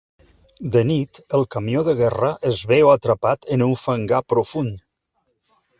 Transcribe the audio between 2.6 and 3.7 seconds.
veu atrapat en